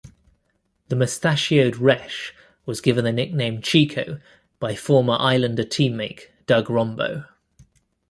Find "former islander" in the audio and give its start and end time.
4.75-5.63